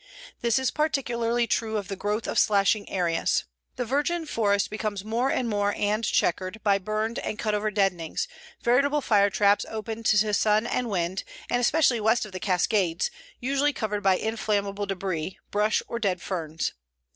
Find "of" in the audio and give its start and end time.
1.77-1.87, 2.25-2.39, 12.25-12.31